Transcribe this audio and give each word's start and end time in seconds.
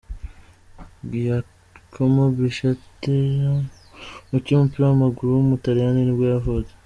Giacomo 1.11 2.23
Brichetto, 2.35 3.11
umukinnyi 4.25 4.59
w’umupira 4.59 4.83
w’amaguru 4.89 5.29
w’umutaliyani 5.33 6.01
nibwo 6.03 6.25
yavutse. 6.33 6.73